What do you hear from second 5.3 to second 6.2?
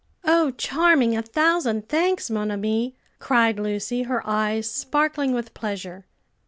with pleasure.